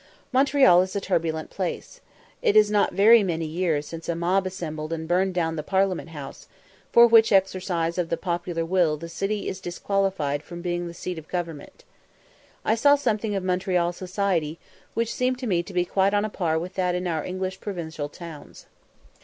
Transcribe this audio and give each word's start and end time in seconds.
Montreal 0.33 0.81
is 0.81 0.95
a 0.95 0.99
turbulent 0.99 1.51
place. 1.51 2.01
It 2.41 2.55
is 2.57 2.71
not 2.71 2.91
very 2.93 3.21
many 3.21 3.45
years 3.45 3.85
since 3.85 4.09
a 4.09 4.15
mob 4.15 4.47
assembled 4.47 4.91
and 4.91 5.07
burned 5.07 5.35
down 5.35 5.57
the 5.57 5.61
Parliament 5.61 6.09
House, 6.09 6.47
for 6.91 7.05
which 7.05 7.31
exercise 7.31 7.99
of 7.99 8.09
the 8.09 8.17
popular 8.17 8.65
will 8.65 8.97
the 8.97 9.07
city 9.07 9.47
is 9.47 9.61
disqualified 9.61 10.41
from 10.41 10.59
being 10.63 10.87
the 10.87 10.95
seat 10.95 11.19
of 11.19 11.27
government. 11.27 11.83
I 12.65 12.73
saw 12.73 12.95
something 12.95 13.35
of 13.35 13.43
Montreal 13.43 13.93
society, 13.93 14.57
which 14.95 15.13
seemed 15.13 15.37
to 15.37 15.45
me 15.45 15.61
to 15.61 15.71
be 15.71 15.85
quite 15.85 16.15
on 16.15 16.25
a 16.25 16.29
par 16.29 16.57
with 16.57 16.73
that 16.73 16.95
in 16.95 17.05
our 17.05 17.23
English 17.23 17.59
provincial 17.61 18.09
towns. 18.09 18.65